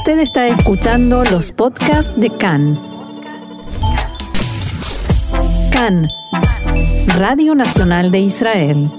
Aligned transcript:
Usted 0.00 0.20
está 0.20 0.48
escuchando 0.48 1.24
los 1.24 1.52
podcasts 1.52 2.10
de 2.16 2.30
CAN. 2.30 2.80
CAN, 5.70 6.08
Radio 7.18 7.54
Nacional 7.54 8.10
de 8.10 8.20
Israel. 8.20 8.90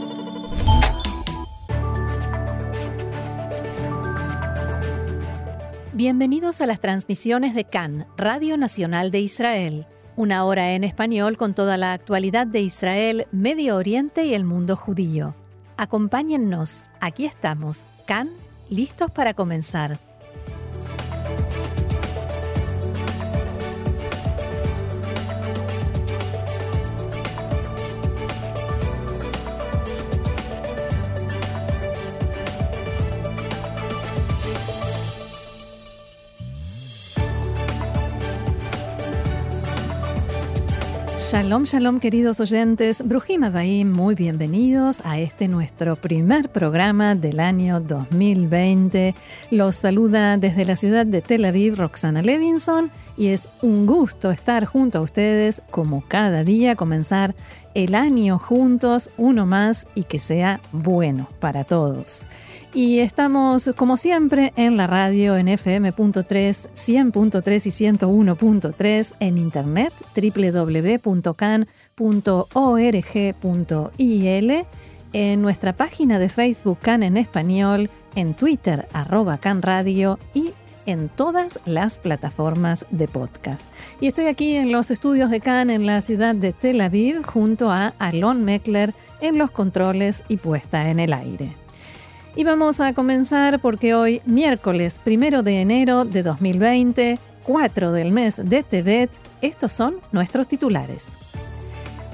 Bienvenidos 5.94 6.62
a 6.62 6.68
las 6.68 6.80
transmisiones 6.80 7.56
de 7.56 7.64
CAN, 7.64 8.06
Radio 8.16 8.56
Nacional 8.58 9.10
de 9.10 9.22
Israel. 9.22 9.88
Una 10.16 10.46
hora 10.46 10.76
en 10.76 10.84
español 10.84 11.36
con 11.36 11.56
toda 11.56 11.78
la 11.78 11.94
actualidad 11.94 12.46
de 12.46 12.62
Israel, 12.62 13.26
Medio 13.32 13.76
Oriente 13.76 14.26
y 14.26 14.36
el 14.36 14.44
mundo 14.44 14.76
judío. 14.76 15.34
Acompáñennos, 15.78 16.86
aquí 17.00 17.26
estamos, 17.26 17.88
CAN, 18.06 18.30
listos 18.70 19.10
para 19.10 19.34
comenzar. 19.34 20.11
Shalom, 41.32 41.64
shalom 41.64 42.02
queridos 42.02 42.42
oyentes, 42.42 43.08
Brujima 43.08 43.50
Baim, 43.50 43.90
muy 43.90 44.16
bienvenidos 44.16 45.00
a 45.06 45.18
este 45.18 45.48
nuestro 45.48 45.96
primer 45.96 46.50
programa 46.50 47.16
del 47.16 47.40
año 47.40 47.80
2020. 47.80 49.16
Los 49.50 49.78
saluda 49.78 50.36
desde 50.36 50.66
la 50.66 50.76
ciudad 50.76 51.06
de 51.06 51.22
Tel 51.22 51.46
Aviv 51.46 51.78
Roxana 51.78 52.22
Levinson 52.22 52.92
y 53.16 53.28
es 53.28 53.48
un 53.62 53.86
gusto 53.86 54.30
estar 54.30 54.66
junto 54.66 54.98
a 54.98 55.02
ustedes 55.02 55.62
como 55.72 56.04
cada 56.06 56.44
día, 56.44 56.76
comenzar 56.76 57.34
el 57.74 57.96
año 57.96 58.38
juntos, 58.40 59.10
uno 59.18 59.46
más 59.46 59.88
y 59.96 60.04
que 60.04 60.20
sea 60.20 60.62
bueno 60.72 61.28
para 61.40 61.64
todos. 61.64 62.26
Y 62.74 63.00
estamos, 63.00 63.72
como 63.76 63.98
siempre, 63.98 64.54
en 64.56 64.78
la 64.78 64.88
radio 64.88 65.36
en 65.36 65.50
FM.3, 65.50 66.24
100.3 66.24 67.66
y 67.66 67.70
101.3, 67.98 69.14
en 69.20 69.38
internet 69.38 69.94
www.can.org.il, 70.16 71.46
en 75.14 75.42
nuestra 75.42 75.76
página 75.76 76.18
de 76.18 76.30
Facebook 76.30 76.78
Can 76.80 77.04
en 77.04 77.18
español, 77.18 77.90
en 78.16 78.34
Twitter 78.34 78.88
arroba 78.94 79.38
Can 79.38 79.62
Radio 79.62 80.18
y 80.34 80.54
en 80.86 81.10
todas 81.10 81.60
las 81.66 82.00
plataformas 82.00 82.86
de 82.92 83.08
podcast. 83.08 83.66
Y 84.00 84.08
estoy 84.08 84.26
aquí 84.26 84.56
en 84.56 84.72
los 84.72 84.92
estudios 84.92 85.30
de 85.30 85.40
Can 85.40 85.70
en 85.70 85.86
la 85.86 86.02
ciudad 86.02 86.36
de 86.36 86.54
Tel 86.54 86.82
Aviv 86.82 87.24
junto 87.24 87.72
a 87.72 87.94
Alon 88.00 88.44
Meckler 88.44 88.94
en 89.20 89.38
los 89.38 89.52
controles 89.52 90.24
y 90.28 90.38
puesta 90.38 90.90
en 90.90 91.00
el 91.00 91.14
aire. 91.14 91.54
Y 92.36 92.44
vamos 92.44 92.80
a 92.80 92.94
comenzar 92.94 93.60
porque 93.60 93.94
hoy, 93.94 94.22
miércoles 94.26 95.02
primero 95.04 95.44
de 95.44 95.62
enero 95.62 96.06
de 96.06 96.24
2020, 96.24 97.20
4 97.44 97.92
del 97.92 98.12
mes 98.12 98.42
de 98.44 98.64
Tebet, 98.64 99.12
estos 99.42 99.74
son 99.74 99.96
nuestros 100.12 100.48
titulares. 100.48 101.21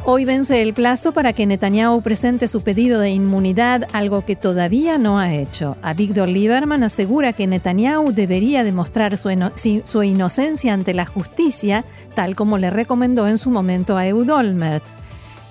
Hoy 0.09 0.23
vence 0.23 0.61
el 0.61 0.73
plazo 0.73 1.11
para 1.11 1.33
que 1.33 1.45
Netanyahu 1.45 2.01
presente 2.01 2.47
su 2.47 2.61
pedido 2.61 3.01
de 3.01 3.09
inmunidad, 3.09 3.89
algo 3.91 4.23
que 4.23 4.37
todavía 4.37 4.97
no 4.97 5.19
ha 5.19 5.33
hecho. 5.33 5.75
Avigdor 5.81 6.29
Lieberman 6.29 6.81
asegura 6.83 7.33
que 7.33 7.45
Netanyahu 7.45 8.13
debería 8.13 8.63
demostrar 8.63 9.17
su, 9.17 10.03
inocencia 10.03 10.73
ante 10.73 10.93
la 10.93 11.05
justicia, 11.05 11.83
tal 12.13 12.37
como 12.37 12.57
le 12.57 12.69
recomendó 12.69 13.27
en 13.27 13.37
su 13.37 13.51
momento 13.51 13.97
a 13.97 14.07
Eud 14.07 14.29
Olmert. 14.29 14.85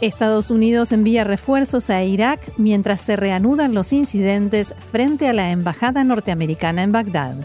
Estados 0.00 0.50
Unidos 0.50 0.90
envía 0.90 1.24
refuerzos 1.24 1.90
a 1.90 2.02
Irak 2.02 2.40
mientras 2.56 3.02
se 3.02 3.14
reanudan 3.16 3.74
los 3.74 3.92
incidentes 3.92 4.72
frente 4.90 5.28
a 5.28 5.34
la 5.34 5.50
embajada 5.50 6.02
norteamericana 6.02 6.82
en 6.82 6.92
Bagdad. 6.92 7.36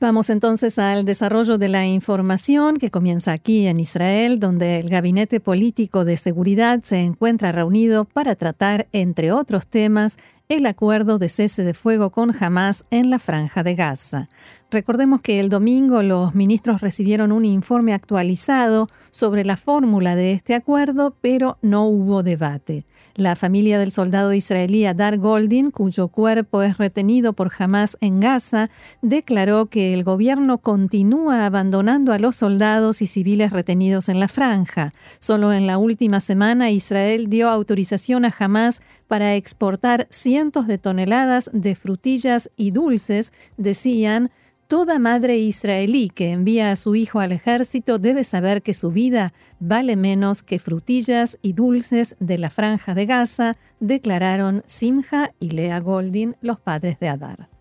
Vamos 0.00 0.30
entonces 0.30 0.78
al 0.78 1.04
desarrollo 1.04 1.58
de 1.58 1.68
la 1.68 1.84
información 1.84 2.76
que 2.76 2.88
comienza 2.88 3.32
aquí 3.32 3.66
en 3.66 3.80
Israel, 3.80 4.38
donde 4.38 4.78
el 4.78 4.88
Gabinete 4.88 5.40
Político 5.40 6.04
de 6.04 6.16
Seguridad 6.16 6.82
se 6.84 7.00
encuentra 7.00 7.50
reunido 7.50 8.04
para 8.04 8.36
tratar, 8.36 8.86
entre 8.92 9.32
otros 9.32 9.66
temas, 9.66 10.16
el 10.48 10.64
acuerdo 10.64 11.18
de 11.18 11.28
cese 11.28 11.62
de 11.62 11.74
fuego 11.74 12.08
con 12.08 12.34
Hamas 12.42 12.84
en 12.90 13.10
la 13.10 13.18
franja 13.18 13.62
de 13.62 13.74
Gaza. 13.74 14.30
Recordemos 14.70 15.20
que 15.20 15.40
el 15.40 15.50
domingo 15.50 16.02
los 16.02 16.34
ministros 16.34 16.80
recibieron 16.80 17.32
un 17.32 17.44
informe 17.44 17.92
actualizado 17.92 18.88
sobre 19.10 19.44
la 19.44 19.58
fórmula 19.58 20.14
de 20.16 20.32
este 20.32 20.54
acuerdo, 20.54 21.14
pero 21.20 21.58
no 21.60 21.84
hubo 21.84 22.22
debate. 22.22 22.86
La 23.14 23.34
familia 23.34 23.78
del 23.78 23.90
soldado 23.90 24.32
israelí 24.32 24.84
Adar 24.84 25.18
Goldin, 25.18 25.70
cuyo 25.70 26.08
cuerpo 26.08 26.62
es 26.62 26.78
retenido 26.78 27.32
por 27.32 27.50
Hamas 27.58 27.96
en 28.00 28.20
Gaza, 28.20 28.70
declaró 29.02 29.66
que 29.66 29.92
el 29.92 30.04
gobierno 30.04 30.58
continúa 30.58 31.44
abandonando 31.44 32.12
a 32.12 32.18
los 32.18 32.36
soldados 32.36 33.02
y 33.02 33.06
civiles 33.06 33.52
retenidos 33.52 34.08
en 34.08 34.20
la 34.20 34.28
franja. 34.28 34.92
Solo 35.18 35.52
en 35.52 35.66
la 35.66 35.78
última 35.78 36.20
semana 36.20 36.70
Israel 36.70 37.28
dio 37.28 37.48
autorización 37.48 38.24
a 38.24 38.34
Hamas 38.38 38.82
para 39.08 39.34
exportar 39.34 40.06
cientos 40.10 40.66
de 40.66 40.78
toneladas 40.78 41.50
de 41.52 41.74
frutillas 41.74 42.50
y 42.56 42.70
dulces, 42.70 43.32
decían, 43.56 44.30
Toda 44.68 44.98
madre 44.98 45.38
israelí 45.38 46.10
que 46.10 46.30
envía 46.30 46.70
a 46.70 46.76
su 46.76 46.94
hijo 46.94 47.20
al 47.20 47.32
ejército 47.32 47.98
debe 47.98 48.22
saber 48.22 48.60
que 48.60 48.74
su 48.74 48.90
vida 48.90 49.32
vale 49.60 49.96
menos 49.96 50.42
que 50.42 50.58
frutillas 50.58 51.38
y 51.40 51.54
dulces 51.54 52.16
de 52.20 52.36
la 52.36 52.50
franja 52.50 52.94
de 52.94 53.06
Gaza, 53.06 53.56
declararon 53.80 54.62
Simha 54.66 55.32
y 55.40 55.50
Lea 55.52 55.80
Goldin, 55.80 56.36
los 56.42 56.60
padres 56.60 56.98
de 56.98 57.08
Adar. 57.08 57.57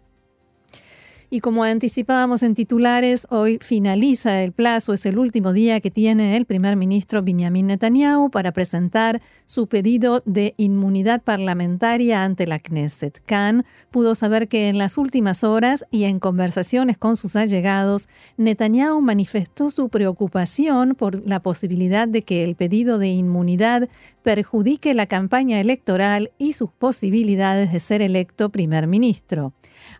Y 1.29 1.41
como 1.41 1.65
anticipábamos 1.65 2.41
en 2.41 2.55
titulares, 2.55 3.27
hoy 3.29 3.59
finaliza 3.61 4.43
el 4.43 4.53
plazo, 4.53 4.93
es 4.93 5.05
el 5.05 5.17
último 5.17 5.51
día 5.51 5.81
que 5.81 5.91
tiene 5.91 6.37
el 6.37 6.45
primer 6.45 6.77
ministro 6.77 7.21
Benjamin 7.21 7.67
Netanyahu 7.67 8.29
para 8.29 8.53
presentar 8.53 9.21
su 9.45 9.67
pedido 9.67 10.23
de 10.25 10.53
inmunidad 10.55 11.21
parlamentaria 11.21 12.23
ante 12.23 12.47
la 12.47 12.59
Knesset. 12.59 13.21
Khan 13.25 13.65
pudo 13.91 14.15
saber 14.15 14.47
que 14.47 14.69
en 14.69 14.77
las 14.77 14.97
últimas 14.97 15.43
horas 15.43 15.83
y 15.91 16.05
en 16.05 16.19
conversaciones 16.19 16.97
con 16.97 17.17
sus 17.17 17.35
allegados, 17.35 18.07
Netanyahu 18.37 19.01
manifestó 19.01 19.69
su 19.69 19.89
preocupación 19.89 20.95
por 20.95 21.27
la 21.27 21.41
posibilidad 21.41 22.07
de 22.07 22.21
que 22.21 22.45
el 22.45 22.55
pedido 22.55 22.99
de 22.99 23.09
inmunidad 23.09 23.89
perjudique 24.23 24.93
la 24.93 25.07
campaña 25.07 25.59
electoral 25.59 26.31
y 26.37 26.53
sus 26.53 26.71
posibilidades 26.71 27.73
de 27.73 27.81
ser 27.81 28.01
electo 28.01 28.49
primer 28.49 28.87
ministro. 28.87 29.51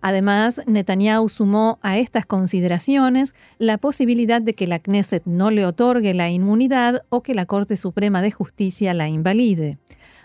Además, 0.02 0.62
Netanyahu 0.68 1.30
sumó 1.30 1.80
a 1.82 1.98
estas 1.98 2.26
consideraciones 2.26 3.34
la 3.58 3.78
posibilidad 3.78 4.42
de 4.42 4.54
que 4.54 4.68
la 4.68 4.80
Knesset 4.80 5.24
no 5.26 5.52
le 5.52 5.66
otorgue 5.66 6.14
la 6.14 6.30
inmunidad 6.30 7.04
o 7.10 7.24
que 7.24 7.36
la 7.36 7.46
Corte 7.46 7.78
Suprema 7.78 8.22
de 8.22 8.32
Justicia 8.32 8.94
la 8.94 9.08
invalide. 9.08 9.78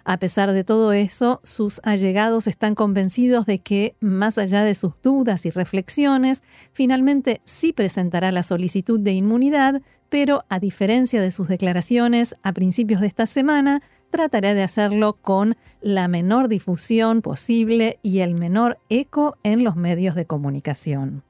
A 0.04 0.18
pesar 0.18 0.52
de 0.52 0.64
todo 0.64 0.92
eso, 0.92 1.40
sus 1.44 1.80
allegados 1.84 2.48
están 2.48 2.74
convencidos 2.74 3.46
de 3.46 3.60
que, 3.60 3.94
más 4.00 4.36
allá 4.36 4.64
de 4.64 4.74
sus 4.74 5.00
dudas 5.00 5.46
y 5.46 5.50
reflexiones, 5.50 6.42
finalmente 6.72 7.40
sí 7.44 7.72
presentará 7.72 8.32
la 8.32 8.42
solicitud 8.42 8.98
de 8.98 9.12
inmunidad, 9.12 9.80
pero 10.08 10.44
a 10.48 10.58
diferencia 10.58 11.20
de 11.20 11.30
sus 11.30 11.46
declaraciones 11.46 12.34
a 12.42 12.52
principios 12.52 13.00
de 13.00 13.06
esta 13.06 13.26
semana, 13.26 13.80
trataré 14.12 14.54
de 14.54 14.62
hacerlo 14.62 15.14
con 15.14 15.56
la 15.80 16.06
menor 16.06 16.46
difusión 16.46 17.22
posible 17.22 17.98
y 18.02 18.20
el 18.20 18.36
menor 18.36 18.78
eco 18.88 19.36
en 19.42 19.64
los 19.64 19.74
medios 19.74 20.14
de 20.14 20.26
comunicación. 20.26 21.24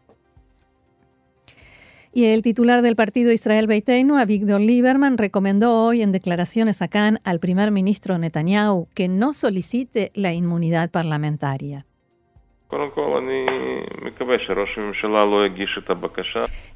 Y 2.12 2.26
el 2.26 2.42
titular 2.42 2.82
del 2.82 2.94
partido 2.94 3.32
Israel 3.32 3.66
Beiteinu, 3.66 4.18
Avigdor 4.18 4.60
Lieberman, 4.60 5.16
recomendó 5.16 5.86
hoy 5.86 6.02
en 6.02 6.12
declaraciones 6.12 6.82
a 6.82 6.88
Cannes 6.88 7.22
al 7.24 7.40
primer 7.40 7.70
ministro 7.70 8.18
Netanyahu 8.18 8.88
que 8.92 9.08
no 9.08 9.32
solicite 9.32 10.10
la 10.14 10.34
inmunidad 10.34 10.90
parlamentaria. 10.90 11.86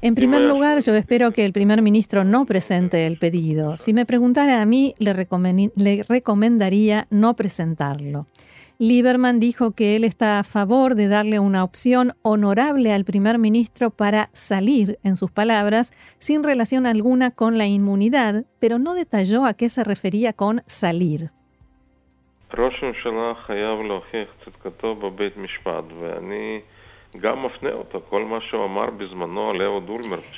En 0.01 0.13
primer 0.13 0.41
lugar, 0.41 0.79
yo 0.83 0.93
espero 0.93 1.31
que 1.31 1.43
el 1.43 1.53
primer 1.53 1.81
ministro 1.81 2.23
no 2.23 2.45
presente 2.45 3.07
el 3.07 3.17
pedido. 3.17 3.77
Si 3.77 3.95
me 3.95 4.05
preguntara 4.05 4.61
a 4.61 4.65
mí, 4.65 4.93
le, 4.99 5.13
recomendaría 5.13 7.07
no 7.09 7.35
presentarlo. 7.35 8.27
Lieberman 8.77 9.39
dijo 9.39 9.71
que 9.71 9.95
él 9.95 10.03
está 10.03 10.37
a 10.37 10.43
favor 10.43 10.93
de 10.93 11.07
darle 11.07 11.39
una 11.39 11.63
opción 11.63 12.13
honorable 12.21 12.93
al 12.93 13.03
primer 13.03 13.39
ministro 13.39 13.89
para 13.89 14.29
salir, 14.33 14.99
en 15.01 15.17
sus 15.17 15.31
palabras, 15.31 15.91
sin 16.19 16.43
relación 16.43 16.85
alguna 16.85 17.31
con 17.31 17.57
la 17.57 17.65
inmunidad, 17.65 18.45
pero 18.59 18.77
no 18.77 18.93
detalló 18.93 19.45
a 19.45 19.55
qué 19.55 19.67
se 19.67 19.83
refería 19.83 20.31
con 20.33 20.61
salir. 20.67 21.31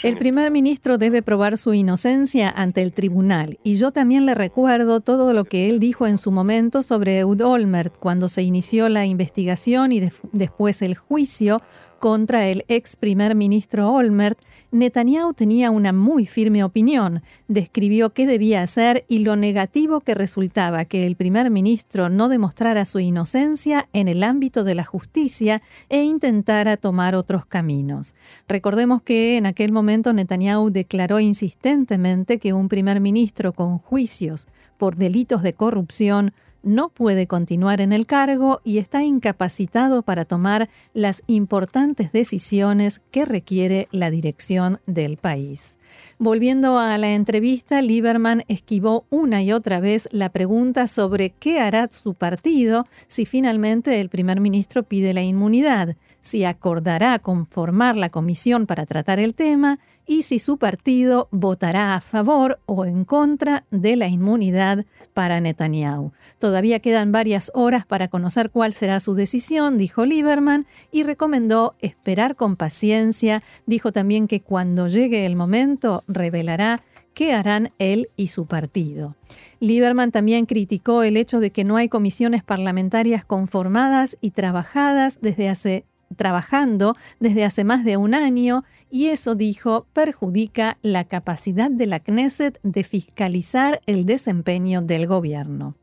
El 0.04 0.18
primer 0.18 0.52
ministro 0.52 0.98
debe 0.98 1.22
probar 1.22 1.58
su 1.58 1.74
inocencia 1.74 2.50
ante 2.50 2.82
el 2.82 2.94
tribunal 2.94 3.58
y 3.64 3.76
yo 3.76 3.92
también 3.92 4.26
le 4.26 4.36
recuerdo 4.36 5.00
todo 5.00 5.34
lo 5.34 5.46
que 5.46 5.70
él 5.70 5.80
dijo 5.80 6.08
en 6.08 6.18
su 6.18 6.32
momento 6.32 6.84
sobre 6.84 7.20
Eud 7.20 7.42
Olmert 7.42 7.96
cuando 7.98 8.30
se 8.30 8.44
inició 8.44 8.90
la 8.90 9.06
investigación 9.06 9.92
y 9.92 10.02
después 10.32 10.82
el 10.82 10.96
juicio 10.96 11.62
contra 12.00 12.48
el 12.48 12.66
ex 12.68 12.96
primer 12.96 13.36
ministro 13.36 13.92
Olmert, 13.92 14.40
Netanyahu 14.72 15.34
tenía 15.34 15.72
una 15.72 15.94
muy 15.94 16.26
firme 16.26 16.64
opinión, 16.64 17.22
describió 17.48 18.12
qué 18.12 18.28
debía 18.28 18.62
hacer 18.62 19.06
y 19.08 19.20
lo 19.20 19.36
negativo 19.36 20.00
que 20.02 20.14
resultaba 20.14 20.86
que 20.86 21.08
el 21.08 21.16
primer 21.16 21.50
ministro 21.50 22.10
no 22.10 22.30
demostrara 22.30 22.86
su 22.86 23.00
inocencia 23.00 23.90
en 23.94 24.08
el 24.08 24.24
ámbito 24.24 24.64
de 24.64 24.76
la 24.76 24.84
justicia 24.84 25.62
e 25.90 26.04
intentara 26.04 26.78
tomar 26.78 27.16
otros 27.16 27.46
caminos. 27.46 28.16
Recordemos 28.48 29.02
que 29.02 29.38
en 29.38 29.46
aquel 29.46 29.72
momento 29.72 30.14
Netanyahu 30.14 30.70
declaró 30.70 31.20
insistentemente 31.20 32.38
que 32.38 32.54
un 32.54 32.70
primer 32.70 33.00
ministro 33.00 33.54
con 33.54 33.80
juicios 33.80 34.48
por 34.78 34.96
delitos 34.96 35.44
de 35.44 35.54
corrupción 35.54 36.34
no 36.64 36.90
puede 36.90 37.28
continuar 37.28 37.82
en 37.82 37.94
el 37.94 38.06
cargo 38.06 38.62
y 38.64 38.78
está 38.78 39.04
incapacitado 39.04 40.04
para 40.04 40.26
tomar 40.26 40.70
las 40.94 41.24
importantes 41.28 42.12
decisiones 42.12 43.02
que 43.12 43.26
requiere 43.26 43.88
la 43.92 44.12
dirección 44.12 44.80
del 44.86 45.18
país. 45.18 45.78
Volviendo 46.18 46.78
a 46.78 46.98
la 46.98 47.14
entrevista, 47.14 47.82
Lieberman 47.82 48.44
esquivó 48.48 49.06
una 49.10 49.42
y 49.42 49.54
otra 49.54 49.80
vez 49.80 50.10
la 50.12 50.30
pregunta 50.30 50.88
sobre 50.88 51.30
qué 51.30 51.60
hará 51.60 51.88
su 51.90 52.14
partido 52.14 52.86
si 53.08 53.26
finalmente 53.26 54.02
el 54.02 54.10
primer 54.10 54.42
ministro 54.42 54.84
pide 54.84 55.14
la 55.14 55.22
inmunidad, 55.22 55.96
si 56.22 56.44
acordará 56.44 57.20
conformar 57.20 57.96
la 57.96 58.10
comisión 58.10 58.66
para 58.66 58.86
tratar 58.86 59.20
el 59.20 59.34
tema 59.34 59.80
y 60.10 60.24
si 60.24 60.40
su 60.40 60.58
partido 60.58 61.28
votará 61.30 61.94
a 61.94 62.02
favor 62.02 62.60
o 62.66 62.84
en 62.86 63.06
contra 63.06 63.66
de 63.70 63.96
la 63.96 64.08
inmunidad 64.08 64.88
para 65.14 65.40
Netanyahu. 65.40 66.14
Todavía 66.40 66.80
quedan 66.80 67.12
varias 67.12 67.52
horas 67.54 67.86
para 67.86 68.08
conocer 68.08 68.50
cuál 68.50 68.74
será 68.74 69.00
su 69.02 69.14
decisión, 69.14 69.78
dijo 69.78 70.06
Lieberman, 70.06 70.66
y 70.92 71.04
recomendó 71.04 71.76
esperar 71.80 72.36
con 72.36 72.56
paciencia. 72.56 73.44
Dijo 73.68 73.92
también 73.92 74.28
que 74.28 74.42
cuando 74.42 74.88
llegue 74.88 75.28
el 75.28 75.36
momento 75.36 76.04
revelará 76.08 76.82
qué 77.14 77.34
harán 77.34 77.72
él 77.78 78.10
y 78.16 78.28
su 78.28 78.48
partido. 78.48 79.16
Lieberman 79.60 80.12
también 80.12 80.48
criticó 80.48 81.04
el 81.04 81.18
hecho 81.18 81.40
de 81.40 81.52
que 81.52 81.64
no 81.64 81.78
hay 81.78 81.88
comisiones 81.88 82.44
parlamentarias 82.44 83.26
conformadas 83.26 84.18
y 84.22 84.32
trabajadas 84.32 85.20
desde 85.22 85.50
hace 85.50 85.86
trabajando 86.16 86.96
desde 87.20 87.46
hace 87.46 87.64
más 87.64 87.84
de 87.86 87.98
un 87.98 88.14
año 88.14 88.64
y 88.90 89.08
eso, 89.08 89.36
dijo, 89.36 89.88
perjudica 89.94 90.78
la 90.82 91.04
capacidad 91.04 91.70
de 91.70 91.86
la 91.86 92.00
Knesset 92.00 92.60
de 92.64 92.84
fiscalizar 92.84 93.82
el 93.86 94.06
desempeño 94.06 94.82
del 94.82 95.08
gobierno. 95.08 95.76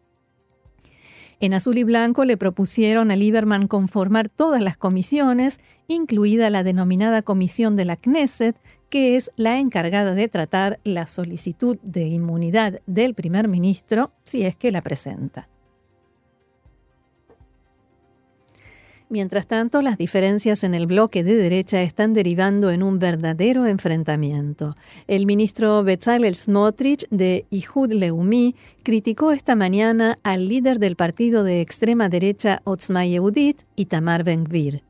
En 1.38 1.52
azul 1.52 1.76
y 1.76 1.84
blanco 1.84 2.24
le 2.24 2.38
propusieron 2.38 3.10
a 3.10 3.16
Lieberman 3.16 3.68
conformar 3.68 4.30
todas 4.30 4.62
las 4.62 4.78
comisiones, 4.78 5.60
incluida 5.86 6.48
la 6.48 6.64
denominada 6.64 7.20
Comisión 7.20 7.76
de 7.76 7.84
la 7.84 7.96
Knesset, 7.96 8.56
que 8.88 9.16
es 9.16 9.30
la 9.36 9.58
encargada 9.58 10.14
de 10.14 10.28
tratar 10.28 10.80
la 10.82 11.06
solicitud 11.06 11.78
de 11.82 12.06
inmunidad 12.06 12.80
del 12.86 13.14
primer 13.14 13.48
ministro 13.48 14.12
si 14.24 14.44
es 14.44 14.56
que 14.56 14.72
la 14.72 14.80
presenta. 14.80 15.48
Mientras 19.08 19.46
tanto, 19.46 19.82
las 19.82 19.98
diferencias 19.98 20.64
en 20.64 20.74
el 20.74 20.88
bloque 20.88 21.22
de 21.22 21.36
derecha 21.36 21.80
están 21.80 22.12
derivando 22.12 22.72
en 22.72 22.82
un 22.82 22.98
verdadero 22.98 23.64
enfrentamiento. 23.66 24.74
El 25.06 25.26
ministro 25.26 25.84
Bezalel 25.84 26.34
Smotrich 26.34 27.06
de 27.10 27.46
Ihud 27.50 27.92
Leumi 27.92 28.56
criticó 28.82 29.30
esta 29.30 29.54
mañana 29.54 30.18
al 30.24 30.48
líder 30.48 30.80
del 30.80 30.96
partido 30.96 31.44
de 31.44 31.60
extrema 31.60 32.08
derecha 32.08 32.62
Otzma 32.64 33.06
Yehudit, 33.06 33.62
Itamar 33.76 34.24
Ben-Gvir. 34.24 34.82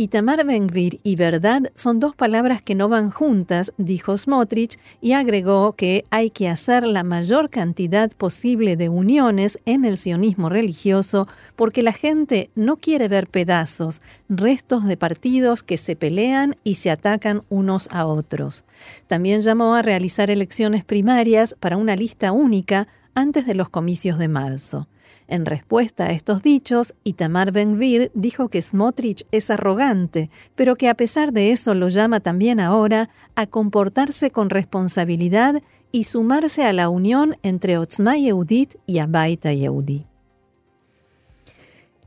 Itamar 0.00 0.46
Ben-Gvir 0.46 0.98
y 1.02 1.16
verdad 1.16 1.64
son 1.74 2.00
dos 2.00 2.14
palabras 2.16 2.62
que 2.62 2.74
no 2.74 2.88
van 2.88 3.10
juntas, 3.10 3.74
dijo 3.76 4.16
Smotrich, 4.16 4.78
y 5.02 5.12
agregó 5.12 5.74
que 5.74 6.06
hay 6.08 6.30
que 6.30 6.48
hacer 6.48 6.86
la 6.86 7.04
mayor 7.04 7.50
cantidad 7.50 8.10
posible 8.12 8.76
de 8.76 8.88
uniones 8.88 9.58
en 9.66 9.84
el 9.84 9.98
sionismo 9.98 10.48
religioso 10.48 11.28
porque 11.54 11.82
la 11.82 11.92
gente 11.92 12.48
no 12.54 12.78
quiere 12.78 13.08
ver 13.08 13.26
pedazos, 13.26 14.00
restos 14.30 14.86
de 14.86 14.96
partidos 14.96 15.62
que 15.62 15.76
se 15.76 15.96
pelean 15.96 16.56
y 16.64 16.76
se 16.76 16.90
atacan 16.90 17.42
unos 17.50 17.86
a 17.92 18.06
otros. 18.06 18.64
También 19.06 19.42
llamó 19.42 19.74
a 19.74 19.82
realizar 19.82 20.30
elecciones 20.30 20.82
primarias 20.82 21.54
para 21.60 21.76
una 21.76 21.94
lista 21.94 22.32
única 22.32 22.88
antes 23.14 23.46
de 23.46 23.54
los 23.54 23.68
comicios 23.68 24.18
de 24.18 24.28
marzo. 24.28 24.88
En 25.28 25.46
respuesta 25.46 26.06
a 26.06 26.10
estos 26.10 26.42
dichos, 26.42 26.94
Itamar 27.04 27.52
Ben-Gvir 27.52 28.10
dijo 28.14 28.48
que 28.48 28.60
Smotrich 28.60 29.26
es 29.30 29.50
arrogante, 29.50 30.28
pero 30.56 30.74
que 30.74 30.88
a 30.88 30.94
pesar 30.94 31.32
de 31.32 31.52
eso 31.52 31.74
lo 31.74 31.88
llama 31.88 32.18
también 32.18 32.58
ahora 32.58 33.10
a 33.36 33.46
comportarse 33.46 34.32
con 34.32 34.50
responsabilidad 34.50 35.62
y 35.92 36.04
sumarse 36.04 36.64
a 36.64 36.72
la 36.72 36.88
unión 36.88 37.36
entre 37.42 37.78
Otzma 37.78 38.16
Yehudit 38.16 38.74
y 38.86 38.98
Abaita 38.98 39.52
Yehudi. 39.52 40.06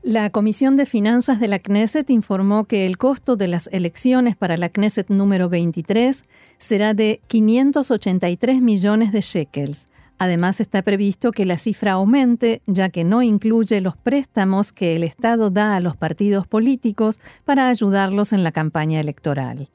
La 0.02 0.28
Comisión 0.28 0.76
de 0.76 0.84
Finanzas 0.84 1.40
de 1.40 1.48
la 1.48 1.58
Knesset 1.58 2.10
informó 2.10 2.66
que 2.66 2.84
el 2.84 2.98
costo 2.98 3.36
de 3.36 3.48
las 3.48 3.70
elecciones 3.72 4.36
para 4.36 4.58
la 4.58 4.68
Knesset 4.68 5.08
número 5.08 5.48
23 5.48 6.26
será 6.58 6.92
de 6.92 7.22
583 7.26 8.60
millones 8.60 9.12
de 9.12 9.22
shekels, 9.22 9.86
Además, 10.18 10.60
está 10.60 10.82
previsto 10.82 11.32
que 11.32 11.44
la 11.44 11.58
cifra 11.58 11.92
aumente, 11.92 12.62
ya 12.66 12.88
que 12.88 13.04
no 13.04 13.22
incluye 13.22 13.80
los 13.80 13.96
préstamos 13.96 14.72
que 14.72 14.96
el 14.96 15.02
Estado 15.02 15.50
da 15.50 15.76
a 15.76 15.80
los 15.80 15.96
partidos 15.96 16.46
políticos 16.46 17.20
para 17.44 17.68
ayudarlos 17.68 18.32
en 18.32 18.44
la 18.44 18.52
campaña 18.52 19.00
electoral. 19.00 19.68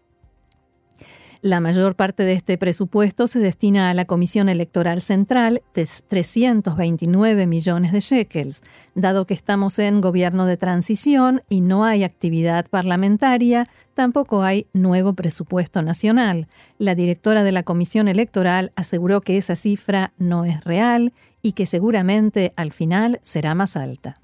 La 1.41 1.61
mayor 1.61 1.95
parte 1.95 2.23
de 2.23 2.33
este 2.33 2.57
presupuesto 2.57 3.25
se 3.25 3.39
destina 3.39 3.89
a 3.89 3.93
la 3.93 4.03
Comisión 4.03 4.49
Electoral 4.49 5.01
Central, 5.01 5.61
de 5.73 5.87
329 6.05 7.47
millones 7.47 7.93
de 7.93 8.01
shekels. 8.01 8.61
Dado 8.93 9.25
que 9.25 9.35
estamos 9.35 9.79
en 9.79 10.01
gobierno 10.01 10.45
de 10.45 10.57
transición 10.57 11.41
y 11.47 11.61
no 11.61 11.85
hay 11.85 12.03
actividad 12.03 12.67
parlamentaria, 12.69 13.69
tampoco 13.93 14.43
hay 14.43 14.67
nuevo 14.73 15.13
presupuesto 15.13 15.81
nacional. 15.81 16.49
La 16.77 16.93
directora 16.93 17.43
de 17.43 17.53
la 17.53 17.63
Comisión 17.63 18.09
Electoral 18.09 18.73
aseguró 18.75 19.21
que 19.21 19.37
esa 19.37 19.55
cifra 19.55 20.11
no 20.17 20.43
es 20.43 20.61
real 20.65 21.13
y 21.41 21.53
que 21.53 21.65
seguramente 21.65 22.51
al 22.57 22.73
final 22.73 23.21
será 23.23 23.55
más 23.55 23.77
alta. 23.77 24.19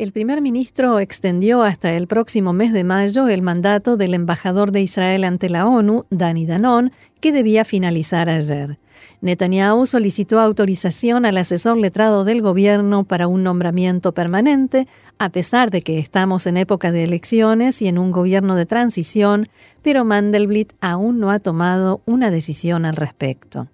El 0.00 0.12
primer 0.12 0.40
ministro 0.40 0.98
extendió 0.98 1.62
hasta 1.62 1.92
el 1.92 2.06
próximo 2.06 2.54
mes 2.54 2.72
de 2.72 2.84
mayo 2.84 3.28
el 3.28 3.42
mandato 3.42 3.98
del 3.98 4.14
embajador 4.14 4.72
de 4.72 4.80
Israel 4.80 5.24
ante 5.24 5.50
la 5.50 5.66
ONU, 5.66 6.06
Dani 6.08 6.46
Danon, 6.46 6.90
que 7.20 7.32
debía 7.32 7.66
finalizar 7.66 8.30
ayer. 8.30 8.78
Netanyahu 9.20 9.84
solicitó 9.84 10.40
autorización 10.40 11.26
al 11.26 11.36
asesor 11.36 11.76
letrado 11.76 12.24
del 12.24 12.40
gobierno 12.40 13.04
para 13.04 13.28
un 13.28 13.42
nombramiento 13.42 14.14
permanente, 14.14 14.88
a 15.18 15.28
pesar 15.28 15.70
de 15.70 15.82
que 15.82 15.98
estamos 15.98 16.46
en 16.46 16.56
época 16.56 16.92
de 16.92 17.04
elecciones 17.04 17.82
y 17.82 17.88
en 17.88 17.98
un 17.98 18.10
gobierno 18.10 18.56
de 18.56 18.64
transición, 18.64 19.50
pero 19.82 20.06
Mandelblit 20.06 20.72
aún 20.80 21.20
no 21.20 21.30
ha 21.30 21.40
tomado 21.40 22.00
una 22.06 22.30
decisión 22.30 22.86
al 22.86 22.96
respecto. 22.96 23.68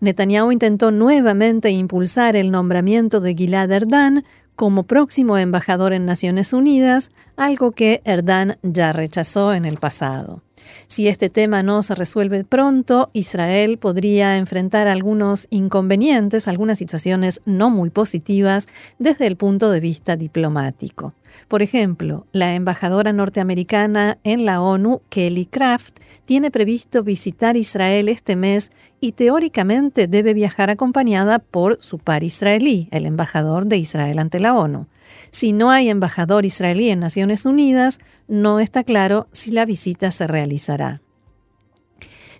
Netanyahu 0.00 0.52
intentó 0.52 0.90
nuevamente 0.90 1.70
impulsar 1.70 2.36
el 2.36 2.50
nombramiento 2.50 3.20
de 3.20 3.34
Gilad 3.34 3.72
Erdan 3.72 4.24
como 4.58 4.82
próximo 4.82 5.38
embajador 5.38 5.92
en 5.92 6.04
Naciones 6.04 6.52
Unidas, 6.52 7.12
algo 7.36 7.70
que 7.70 8.02
Erdan 8.04 8.58
ya 8.64 8.92
rechazó 8.92 9.54
en 9.54 9.64
el 9.64 9.76
pasado. 9.76 10.42
Si 10.86 11.08
este 11.08 11.30
tema 11.30 11.62
no 11.62 11.82
se 11.82 11.94
resuelve 11.94 12.44
pronto, 12.44 13.10
Israel 13.12 13.78
podría 13.78 14.36
enfrentar 14.36 14.88
algunos 14.88 15.46
inconvenientes, 15.50 16.48
algunas 16.48 16.78
situaciones 16.78 17.40
no 17.44 17.70
muy 17.70 17.90
positivas 17.90 18.68
desde 18.98 19.26
el 19.26 19.36
punto 19.36 19.70
de 19.70 19.80
vista 19.80 20.16
diplomático. 20.16 21.14
Por 21.46 21.62
ejemplo, 21.62 22.26
la 22.32 22.54
embajadora 22.54 23.12
norteamericana 23.12 24.18
en 24.24 24.44
la 24.44 24.60
ONU, 24.60 25.02
Kelly 25.08 25.46
Craft, 25.46 25.98
tiene 26.24 26.50
previsto 26.50 27.02
visitar 27.02 27.56
Israel 27.56 28.08
este 28.08 28.36
mes 28.36 28.70
y 29.00 29.12
teóricamente 29.12 30.08
debe 30.08 30.34
viajar 30.34 30.70
acompañada 30.70 31.38
por 31.38 31.78
su 31.80 31.98
par 31.98 32.24
israelí, 32.24 32.88
el 32.90 33.06
embajador 33.06 33.66
de 33.66 33.76
Israel 33.76 34.18
ante 34.18 34.40
la 34.40 34.56
ONU. 34.56 34.86
Si 35.30 35.52
no 35.52 35.70
hay 35.70 35.88
embajador 35.88 36.44
israelí 36.44 36.90
en 36.90 37.00
Naciones 37.00 37.46
Unidas, 37.46 37.98
no 38.26 38.60
está 38.60 38.84
claro 38.84 39.28
si 39.32 39.50
la 39.50 39.64
visita 39.64 40.10
se 40.10 40.26
realizará. 40.26 41.00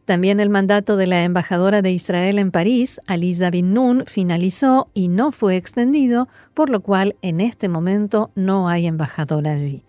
También 0.09 0.41
el 0.41 0.49
mandato 0.49 0.97
de 0.97 1.07
la 1.07 1.23
embajadora 1.25 1.83
de 1.83 1.93
Israel 1.93 2.39
en 2.39 2.51
París, 2.51 2.99
Aliza 3.07 3.51
Bin 3.51 3.75
Nun, 3.75 4.05
finalizó 4.07 4.89
y 4.95 5.09
no 5.09 5.33
fue 5.33 5.57
extendido, 5.57 6.29
por 6.55 6.71
lo 6.71 6.81
cual 6.81 7.17
en 7.21 7.43
este 7.43 7.69
momento 7.69 8.31
no 8.35 8.71
hay 8.71 8.87
embajador 8.87 9.47
allí. 9.47 9.85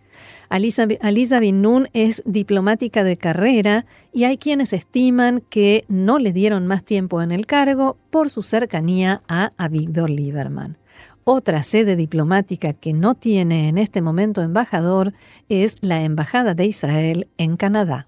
Aliza, 0.50 1.40
Bin 1.40 1.62
Nun 1.62 1.88
es 1.94 2.24
diplomática 2.26 3.04
de 3.04 3.16
carrera 3.18 3.86
y 4.12 4.24
hay 4.24 4.38
quienes 4.38 4.74
estiman 4.74 5.42
que 5.50 5.86
no 5.88 6.20
le 6.20 6.34
dieron 6.34 6.66
más 6.66 6.84
tiempo 6.84 7.22
en 7.22 7.32
el 7.32 7.46
cargo 7.46 7.98
por 8.10 8.30
su 8.32 8.42
cercanía 8.42 9.22
a 9.28 9.54
Avigdor 9.58 10.10
Lieberman. 10.10 10.78
Otra 11.24 11.64
sede 11.64 11.96
diplomática 11.96 12.74
que 12.74 12.94
no 12.94 13.16
tiene 13.16 13.70
en 13.70 13.78
este 13.78 14.02
momento 14.02 14.42
embajador 14.42 15.14
es 15.48 15.76
la 15.82 16.02
Embajada 16.02 16.54
de 16.54 16.66
Israel 16.66 17.28
en 17.38 17.58
Canadá. 17.58 18.08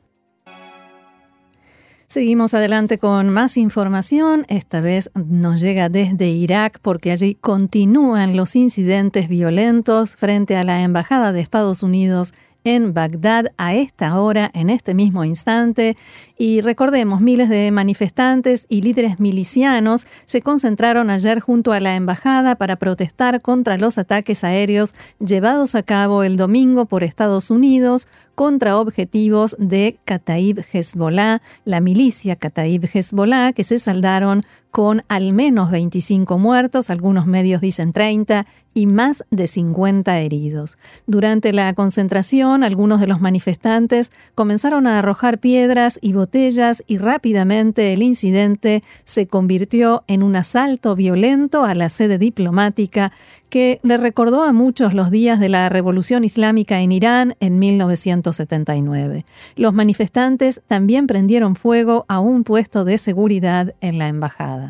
Seguimos 2.12 2.54
adelante 2.54 2.98
con 2.98 3.30
más 3.30 3.56
información. 3.56 4.44
Esta 4.50 4.82
vez 4.82 5.10
nos 5.16 5.62
llega 5.62 5.88
desde 5.88 6.28
Irak 6.28 6.80
porque 6.82 7.12
allí 7.12 7.36
continúan 7.36 8.36
los 8.36 8.58
incidentes 8.58 9.30
violentos 9.30 10.18
frente 10.18 10.58
a 10.58 10.66
la 10.66 10.82
Embajada 10.82 11.32
de 11.32 11.40
Estados 11.40 11.84
Unidos 11.84 12.34
Bagdad 12.64 13.48
a 13.58 13.74
esta 13.74 14.20
hora, 14.20 14.52
en 14.54 14.70
este 14.70 14.94
mismo 14.94 15.24
instante. 15.24 15.98
Y 16.38 16.62
recordemos, 16.62 17.20
miles 17.20 17.50
de 17.50 17.72
manifestantes 17.72 18.66
y 18.70 18.82
líderes 18.82 19.20
milicianos 19.20 20.06
se 20.26 20.42
concentraron 20.42 21.10
ayer 21.10 21.40
junto 21.40 21.74
a 21.74 21.80
la 21.80 21.96
embajada 21.96 22.56
para 22.56 22.76
protestar 22.76 23.42
contra 23.42 23.78
los 23.78 23.98
ataques 23.98 24.44
aéreos 24.44 24.94
llevados 25.20 25.74
a 25.76 25.84
cabo 25.84 26.24
el 26.24 26.38
domingo 26.38 26.86
por 26.86 27.04
Estados 27.04 27.50
Unidos 27.50 28.08
contra 28.36 28.78
objetivos 28.78 29.56
de 29.60 30.00
Kataib 30.06 30.64
Hezbollah, 30.72 31.42
la 31.66 31.82
milicia 31.82 32.36
Kataib 32.36 32.86
Hezbollah, 32.92 33.54
que 33.54 33.64
se 33.64 33.80
saldaron 33.80 34.46
con 34.72 35.04
al 35.10 35.34
menos 35.34 35.70
25 35.70 36.40
muertos, 36.40 36.90
algunos 36.90 37.28
medios 37.28 37.62
dicen 37.62 37.92
30, 37.92 38.48
y 38.74 38.86
más 38.86 39.26
de 39.32 39.48
50 39.48 40.20
heridos. 40.20 40.78
Durante 41.08 41.54
la 41.54 41.74
concentración, 41.74 42.64
algunos 42.64 43.02
de 43.02 43.08
los 43.08 43.20
manifestantes 43.20 44.12
comenzaron 44.36 44.88
a 44.88 45.00
arrojar 45.00 45.40
piedras 45.40 46.00
y 46.02 46.14
botellas 46.14 46.84
y 46.88 46.98
rápidamente 46.98 47.94
el 47.94 48.02
incidente 48.02 48.84
se 49.04 49.28
convirtió 49.28 50.04
en 50.08 50.24
un 50.24 50.36
asalto 50.36 50.96
violento 50.96 51.64
a 51.64 51.76
la 51.76 51.90
sede 51.90 52.18
diplomática 52.18 53.12
que 53.50 53.82
le 53.84 53.98
recordó 53.98 54.44
a 54.44 54.54
muchos 54.54 54.94
los 54.94 55.12
días 55.12 55.42
de 55.42 55.50
la 55.50 55.68
Revolución 55.68 56.24
Islámica 56.24 56.80
en 56.80 56.94
Irán 56.94 57.36
en 57.42 57.60
1979. 57.60 59.26
Los 59.58 59.74
manifestantes 59.74 60.62
también 60.68 61.06
prendieron 61.06 61.58
fuego 61.58 62.06
a 62.08 62.22
un 62.22 62.46
puesto 62.46 62.86
de 62.86 62.98
seguridad 62.98 63.76
en 63.82 63.98
la 63.98 64.08
embajada. 64.08 64.61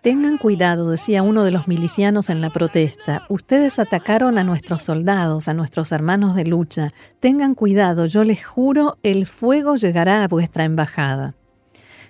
Tengan 0.00 0.36
cuidado, 0.36 0.90
decía 0.90 1.22
uno 1.22 1.44
de 1.44 1.50
los 1.50 1.66
milicianos 1.66 2.28
en 2.28 2.42
la 2.42 2.50
protesta. 2.50 3.24
Ustedes 3.30 3.78
atacaron 3.78 4.36
a 4.36 4.44
nuestros 4.44 4.82
soldados, 4.82 5.48
a 5.48 5.54
nuestros 5.54 5.92
hermanos 5.92 6.34
de 6.34 6.44
lucha. 6.44 6.90
Tengan 7.20 7.54
cuidado, 7.54 8.04
yo 8.04 8.22
les 8.22 8.44
juro, 8.44 8.98
el 9.02 9.26
fuego 9.26 9.76
llegará 9.76 10.22
a 10.22 10.28
vuestra 10.28 10.64
embajada. 10.64 11.34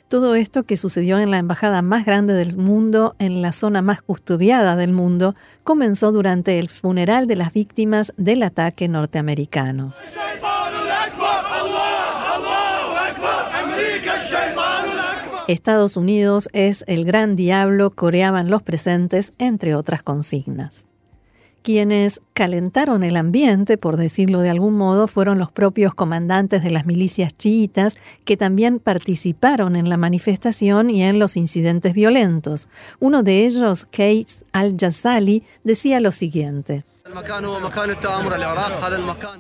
Todo 0.09 0.35
esto 0.35 0.65
que 0.65 0.77
sucedió 0.77 1.19
en 1.19 1.31
la 1.31 1.39
embajada 1.39 1.83
más 1.83 2.05
grande 2.05 2.35
del 2.35 2.57
mundo, 2.59 3.15
en 3.19 3.43
la 3.43 3.53
zona 3.53 3.81
más 3.81 4.03
custodiada 4.03 4.77
del 4.77 4.93
mundo, 4.93 5.35
comenzó 5.63 6.13
durante 6.13 6.59
el 6.59 6.69
funeral 6.69 7.27
de 7.27 7.37
las 7.37 7.53
víctimas 7.53 8.13
del 8.17 8.43
ataque 8.43 8.89
norteamericano. 8.89 9.95
Estados 15.49 15.99
Unidos 15.99 16.49
es 16.53 16.85
el 16.87 17.05
gran 17.05 17.37
diablo, 17.37 17.91
coreaban 17.91 18.49
los 18.49 18.63
presentes, 18.63 19.35
entre 19.39 19.75
otras 19.75 20.03
consignas. 20.03 20.87
Quienes 21.63 22.21
calentaron 22.35 23.05
el 23.05 23.17
ambiente, 23.17 23.79
por 23.79 23.97
decirlo 23.97 24.41
de 24.41 24.51
algún 24.51 24.75
modo, 24.75 25.07
fueron 25.07 25.39
los 25.39 25.51
propios 25.51 25.95
comandantes 25.95 26.63
de 26.63 26.71
las 26.71 26.87
milicias 26.87 27.35
chiitas 27.37 27.97
que 28.25 28.37
también 28.37 28.79
participaron 28.79 29.77
en 29.77 29.89
la 29.89 29.97
manifestación 29.97 30.91
y 30.91 31.03
en 31.03 31.19
los 31.19 31.37
incidentes 31.37 31.95
violentos. 31.95 32.69
Uno 33.01 33.23
de 33.23 33.47
ellos, 33.47 33.87
Keith 33.87 34.45
al-Jazali, 34.53 35.43
decía 35.63 36.01
lo 36.01 36.13
siguiente. 36.13 36.85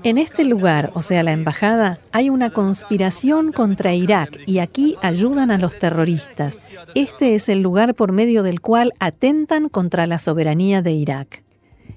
En 0.03 0.19
este 0.19 0.45
lugar, 0.45 0.91
o 0.95 1.03
sea, 1.03 1.23
la 1.23 1.33
embajada, 1.33 1.99
hay 2.13 2.31
una 2.31 2.51
conspiración 2.51 3.53
contra 3.53 3.95
Irak 3.95 4.39
y 4.47 4.59
aquí 4.59 4.97
ayudan 5.03 5.51
a 5.51 5.59
los 5.59 5.79
terroristas. 5.79 6.61
Este 6.95 7.35
es 7.35 7.49
el 7.49 7.63
lugar 7.63 7.95
por 7.95 8.13
medio 8.13 8.43
del 8.43 8.61
cual 8.61 8.93
atentan 9.01 9.69
contra 9.69 10.07
la 10.07 10.19
soberanía 10.19 10.83
de 10.83 10.93
Irak. 10.93 11.45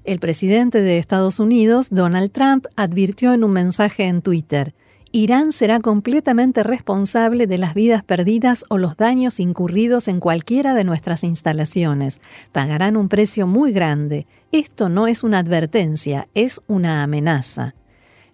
El 0.04 0.20
presidente 0.20 0.80
de 0.80 0.98
Estados 0.98 1.38
Unidos, 1.38 1.88
Donald 1.90 2.32
Trump, 2.32 2.66
advirtió 2.76 3.32
en 3.32 3.44
un 3.44 3.50
mensaje 3.52 4.04
en 4.04 4.22
Twitter, 4.22 4.74
Irán 5.10 5.52
será 5.52 5.80
completamente 5.80 6.62
responsable 6.62 7.46
de 7.46 7.56
las 7.56 7.72
vidas 7.72 8.04
perdidas 8.04 8.66
o 8.68 8.76
los 8.76 8.98
daños 8.98 9.40
incurridos 9.40 10.06
en 10.06 10.20
cualquiera 10.20 10.74
de 10.74 10.84
nuestras 10.84 11.24
instalaciones. 11.24 12.20
Pagarán 12.52 12.96
un 12.96 13.08
precio 13.08 13.46
muy 13.46 13.72
grande. 13.72 14.26
Esto 14.52 14.90
no 14.90 15.06
es 15.06 15.22
una 15.22 15.38
advertencia, 15.38 16.28
es 16.34 16.60
una 16.66 17.02
amenaza. 17.02 17.74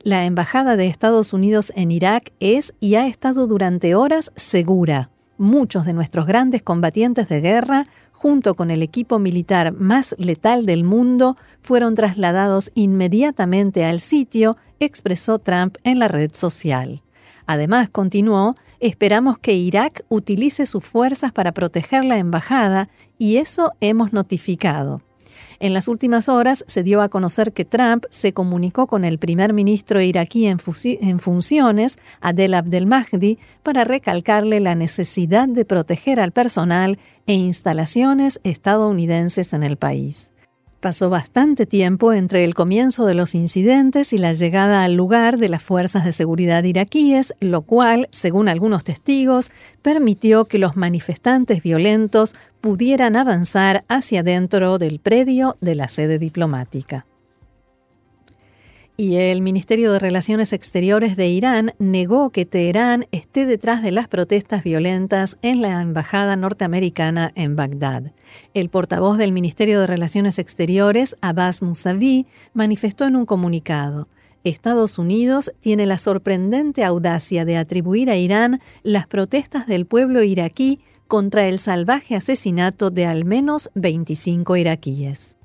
La 0.02 0.24
Embajada 0.24 0.76
de 0.76 0.86
Estados 0.88 1.32
Unidos 1.32 1.72
en 1.76 1.92
Irak 1.92 2.32
es 2.40 2.74
y 2.80 2.96
ha 2.96 3.06
estado 3.06 3.46
durante 3.46 3.94
horas 3.94 4.32
segura. 4.34 5.10
Muchos 5.38 5.86
de 5.86 5.94
nuestros 5.94 6.26
grandes 6.26 6.62
combatientes 6.62 7.28
de 7.28 7.40
guerra 7.40 7.86
junto 8.24 8.54
con 8.54 8.70
el 8.70 8.82
equipo 8.82 9.18
militar 9.18 9.74
más 9.74 10.14
letal 10.18 10.64
del 10.64 10.82
mundo, 10.82 11.36
fueron 11.60 11.94
trasladados 11.94 12.72
inmediatamente 12.74 13.84
al 13.84 14.00
sitio, 14.00 14.56
expresó 14.80 15.38
Trump 15.38 15.76
en 15.84 15.98
la 15.98 16.08
red 16.08 16.30
social. 16.32 17.02
Además, 17.44 17.90
continuó, 17.90 18.54
esperamos 18.80 19.38
que 19.38 19.52
Irak 19.52 20.06
utilice 20.08 20.64
sus 20.64 20.82
fuerzas 20.82 21.32
para 21.32 21.52
proteger 21.52 22.06
la 22.06 22.16
embajada 22.16 22.88
y 23.18 23.36
eso 23.36 23.72
hemos 23.82 24.14
notificado. 24.14 25.02
En 25.60 25.72
las 25.72 25.88
últimas 25.88 26.28
horas 26.28 26.64
se 26.66 26.82
dio 26.82 27.00
a 27.00 27.08
conocer 27.08 27.52
que 27.52 27.64
Trump 27.64 28.04
se 28.10 28.32
comunicó 28.32 28.86
con 28.86 29.04
el 29.04 29.18
primer 29.18 29.52
ministro 29.52 30.00
iraquí 30.00 30.46
en, 30.46 30.58
funciones, 30.58 31.98
Adel 32.20 32.54
Abdel 32.54 32.86
Mahdi, 32.86 33.38
para 33.62 33.84
recalcarle 33.84 34.60
la 34.60 34.74
necesidad 34.74 35.48
de 35.48 35.64
proteger 35.64 36.20
al 36.20 36.32
personal 36.32 36.98
e 37.26 37.34
instalaciones 37.34 38.40
estadounidenses 38.42 39.52
en 39.52 39.62
el 39.62 39.76
país. 39.76 40.30
Pasó 40.84 41.08
bastante 41.08 41.64
tiempo 41.64 42.12
entre 42.12 42.44
el 42.44 42.52
comienzo 42.52 43.06
de 43.06 43.14
los 43.14 43.34
incidentes 43.34 44.12
y 44.12 44.18
la 44.18 44.34
llegada 44.34 44.84
al 44.84 44.92
lugar 44.92 45.38
de 45.38 45.48
las 45.48 45.62
fuerzas 45.62 46.04
de 46.04 46.12
seguridad 46.12 46.62
iraquíes, 46.62 47.32
lo 47.40 47.62
cual, 47.62 48.06
según 48.10 48.50
algunos 48.50 48.84
testigos, 48.84 49.50
permitió 49.80 50.44
que 50.44 50.58
los 50.58 50.76
manifestantes 50.76 51.62
violentos 51.62 52.34
pudieran 52.64 53.14
avanzar 53.14 53.84
hacia 53.88 54.22
dentro 54.22 54.78
del 54.78 54.98
predio 54.98 55.58
de 55.60 55.74
la 55.74 55.86
sede 55.86 56.18
diplomática. 56.18 57.04
Y 58.96 59.16
el 59.16 59.42
Ministerio 59.42 59.92
de 59.92 59.98
Relaciones 59.98 60.54
Exteriores 60.54 61.14
de 61.14 61.28
Irán 61.28 61.74
negó 61.78 62.30
que 62.30 62.46
Teherán 62.46 63.04
esté 63.12 63.44
detrás 63.44 63.82
de 63.82 63.92
las 63.92 64.08
protestas 64.08 64.64
violentas 64.64 65.36
en 65.42 65.60
la 65.60 65.82
Embajada 65.82 66.36
norteamericana 66.36 67.32
en 67.34 67.54
Bagdad. 67.54 68.14
El 68.54 68.70
portavoz 68.70 69.18
del 69.18 69.32
Ministerio 69.32 69.78
de 69.78 69.86
Relaciones 69.86 70.38
Exteriores, 70.38 71.16
Abbas 71.20 71.60
Mousavi, 71.60 72.26
manifestó 72.54 73.04
en 73.04 73.16
un 73.16 73.26
comunicado. 73.26 74.08
Estados 74.42 74.98
Unidos 74.98 75.52
tiene 75.60 75.84
la 75.84 75.98
sorprendente 75.98 76.82
audacia 76.82 77.44
de 77.44 77.58
atribuir 77.58 78.08
a 78.08 78.16
Irán 78.16 78.62
las 78.82 79.06
protestas 79.06 79.66
del 79.66 79.84
pueblo 79.84 80.22
iraquí 80.22 80.80
contra 81.14 81.46
el 81.46 81.60
salvaje 81.60 82.16
asesinato 82.16 82.90
de 82.90 83.06
al 83.06 83.24
menos 83.24 83.70
25 83.76 84.56
iraquíes. 84.56 85.36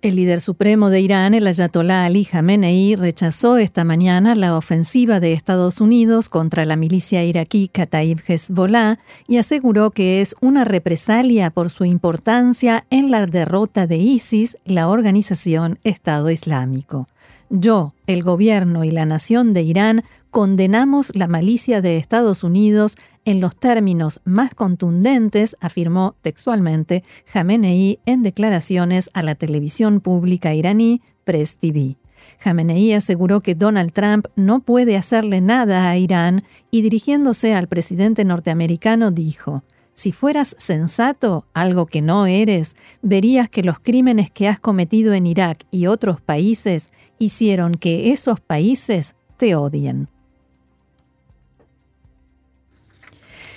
El 0.00 0.16
líder 0.16 0.40
supremo 0.40 0.88
de 0.88 1.00
Irán, 1.02 1.34
el 1.34 1.46
ayatolá 1.46 2.06
Ali 2.06 2.24
Khamenei, 2.24 2.96
rechazó 2.96 3.58
esta 3.58 3.84
mañana 3.84 4.34
la 4.34 4.56
ofensiva 4.56 5.20
de 5.20 5.34
Estados 5.34 5.82
Unidos 5.82 6.30
contra 6.30 6.64
la 6.64 6.76
milicia 6.76 7.22
iraquí 7.22 7.68
Kataib 7.68 8.22
Hezbollah 8.26 8.98
y 9.28 9.36
aseguró 9.36 9.90
que 9.90 10.22
es 10.22 10.36
una 10.40 10.64
represalia 10.64 11.50
por 11.50 11.68
su 11.68 11.84
importancia 11.84 12.86
en 12.88 13.10
la 13.10 13.26
derrota 13.26 13.86
de 13.86 13.98
ISIS, 13.98 14.56
la 14.64 14.88
organización 14.88 15.78
Estado 15.84 16.30
Islámico. 16.30 17.08
Yo, 17.48 17.94
el 18.06 18.22
gobierno 18.22 18.82
y 18.82 18.90
la 18.90 19.06
nación 19.06 19.52
de 19.52 19.62
Irán 19.62 20.04
condenamos 20.30 21.14
la 21.14 21.28
malicia 21.28 21.80
de 21.80 21.96
Estados 21.96 22.42
Unidos 22.42 22.96
en 23.24 23.40
los 23.40 23.56
términos 23.56 24.20
más 24.24 24.54
contundentes, 24.54 25.56
afirmó 25.60 26.16
textualmente 26.22 27.04
Jamenei 27.26 28.00
en 28.04 28.22
declaraciones 28.22 29.10
a 29.14 29.22
la 29.22 29.36
televisión 29.36 30.00
pública 30.00 30.54
iraní 30.54 31.02
Press 31.24 31.56
TV. 31.56 31.96
Jamenei 32.40 32.92
aseguró 32.92 33.40
que 33.40 33.54
Donald 33.54 33.92
Trump 33.92 34.26
no 34.34 34.60
puede 34.60 34.96
hacerle 34.96 35.40
nada 35.40 35.88
a 35.88 35.96
Irán 35.96 36.44
y 36.72 36.82
dirigiéndose 36.82 37.54
al 37.54 37.68
presidente 37.68 38.24
norteamericano 38.24 39.12
dijo, 39.12 39.62
si 39.96 40.12
fueras 40.12 40.54
sensato, 40.58 41.46
algo 41.54 41.86
que 41.86 42.02
no 42.02 42.26
eres, 42.26 42.76
verías 43.00 43.48
que 43.48 43.62
los 43.62 43.78
crímenes 43.78 44.30
que 44.30 44.46
has 44.46 44.60
cometido 44.60 45.14
en 45.14 45.26
Irak 45.26 45.64
y 45.70 45.86
otros 45.86 46.20
países 46.20 46.90
hicieron 47.18 47.74
que 47.74 48.12
esos 48.12 48.40
países 48.40 49.14
te 49.36 49.54
odien. 49.54 50.08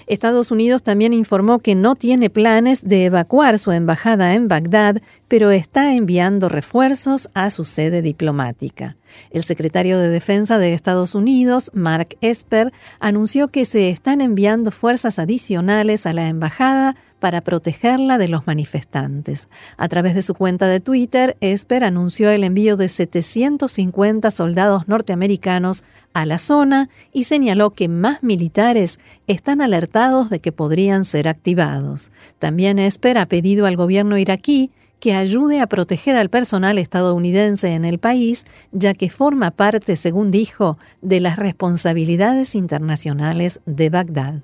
Estados 0.10 0.50
Unidos 0.50 0.82
también 0.82 1.14
informó 1.14 1.60
que 1.60 1.76
no 1.76 1.96
tiene 1.96 2.32
planes 2.32 2.84
de 2.84 3.06
evacuar 3.06 3.60
su 3.60 3.72
embajada 3.72 4.34
en 4.34 4.48
Bagdad, 4.48 4.98
pero 5.28 5.52
está 5.52 5.94
enviando 5.94 6.50
refuerzos 6.50 7.30
a 7.36 7.52
su 7.52 7.64
sede 7.64 8.02
diplomática. 8.02 8.98
El 9.30 9.44
secretario 9.44 10.00
de 10.00 10.10
Defensa 10.10 10.58
de 10.58 10.74
Estados 10.74 11.14
Unidos, 11.14 11.70
Mark 11.76 12.18
Esper, 12.22 12.72
anunció 13.00 13.50
que 13.50 13.66
se 13.66 13.90
están 13.90 14.22
enviando 14.22 14.72
fuerzas 14.72 15.20
adicionales 15.20 16.08
a 16.08 16.14
la 16.14 16.28
embajada 16.28 16.96
para 17.20 17.42
protegerla 17.42 18.18
de 18.18 18.28
los 18.28 18.48
manifestantes. 18.48 19.50
A 19.78 19.88
través 19.88 20.16
de 20.16 20.22
su 20.22 20.34
cuenta 20.34 20.68
de 20.68 20.80
Twitter, 20.80 21.38
Esper 21.42 21.84
anunció 21.84 22.30
el 22.30 22.44
envío 22.44 22.78
de 22.78 22.90
750 22.90 24.32
soldados 24.32 24.88
norteamericanos 24.88 25.84
a 26.14 26.26
la 26.26 26.40
zona 26.40 26.90
y 27.12 27.24
señaló 27.24 27.72
que 27.72 27.88
más 27.88 28.24
militares 28.24 29.00
están 29.28 29.62
alertados 29.62 30.30
de 30.30 30.40
que 30.40 30.52
podrían 30.52 31.06
ser 31.06 31.28
activados. 31.28 32.12
También 32.40 32.80
Esper 32.80 33.18
ha 33.18 33.26
pedido 33.28 33.66
al 33.66 33.76
gobierno 33.76 34.18
iraquí 34.18 34.72
que 35.00 35.14
ayude 35.14 35.62
a 35.62 35.68
proteger 35.68 36.16
al 36.16 36.30
personal 36.30 36.78
estadounidense 36.78 37.74
en 37.74 37.86
el 37.86 38.00
país, 38.00 38.46
ya 38.72 38.94
que 38.94 39.10
forma 39.10 39.52
parte, 39.52 39.96
según 39.96 40.30
dijo, 40.30 40.78
de 41.02 41.20
las 41.20 41.38
responsabilidades 41.38 42.56
internacionales 42.56 43.62
de 43.66 43.90
Bagdad. 43.90 44.42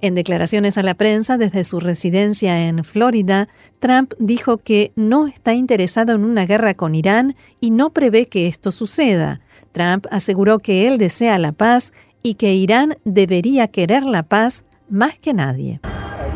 En 0.00 0.14
declaraciones 0.14 0.76
a 0.78 0.82
la 0.82 0.94
prensa 0.94 1.38
desde 1.38 1.64
su 1.64 1.80
residencia 1.80 2.68
en 2.68 2.84
Florida, 2.84 3.48
Trump 3.78 4.12
dijo 4.18 4.58
que 4.58 4.92
no 4.94 5.26
está 5.26 5.54
interesado 5.54 6.12
en 6.12 6.24
una 6.24 6.46
guerra 6.46 6.74
con 6.74 6.94
Irán 6.94 7.34
y 7.60 7.70
no 7.70 7.90
prevé 7.90 8.26
que 8.26 8.46
esto 8.46 8.72
suceda. 8.72 9.40
Trump 9.72 10.06
aseguró 10.10 10.58
que 10.58 10.86
él 10.86 10.98
desea 10.98 11.38
la 11.38 11.52
paz 11.52 11.92
y 12.22 12.34
que 12.34 12.54
Irán 12.54 12.96
debería 13.04 13.68
querer 13.68 14.02
la 14.02 14.22
paz 14.22 14.64
más 14.88 15.18
que 15.18 15.32
nadie. 15.32 15.80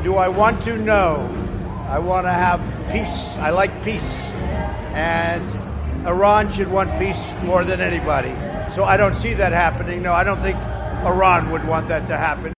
Do 0.05 0.13
I 0.15 0.29
want 0.29 0.63
to 0.65 0.77
know? 0.77 1.29
I 1.89 1.99
want 1.99 2.25
to 2.25 2.33
have 2.33 2.61
peace. 2.93 3.37
I 3.39 3.51
like 3.51 3.73
peace. 3.85 4.31
And 4.95 5.51
Iran 6.07 6.51
should 6.51 6.71
want 6.71 6.99
peace 6.99 7.35
more 7.45 7.65
than 7.65 7.81
anybody. 7.81 8.33
So 8.71 8.85
I 8.85 8.97
don't 8.97 9.15
see 9.15 9.35
that 9.35 9.53
happening. 9.53 10.03
No, 10.03 10.13
I 10.13 10.25
don't 10.25 10.41
think 10.41 10.57
Iran 11.05 11.51
would 11.51 11.67
want 11.67 11.89
that 11.89 12.07
to 12.07 12.17
happen. 12.17 12.53